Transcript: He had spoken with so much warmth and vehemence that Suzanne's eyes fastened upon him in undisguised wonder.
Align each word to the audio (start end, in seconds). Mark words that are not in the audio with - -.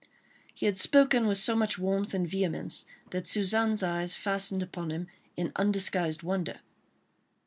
He 0.55 0.65
had 0.65 0.79
spoken 0.79 1.27
with 1.27 1.37
so 1.37 1.55
much 1.55 1.77
warmth 1.77 2.15
and 2.15 2.27
vehemence 2.27 2.87
that 3.11 3.27
Suzanne's 3.27 3.83
eyes 3.83 4.15
fastened 4.15 4.63
upon 4.63 4.89
him 4.89 5.05
in 5.37 5.51
undisguised 5.55 6.23
wonder. 6.23 6.59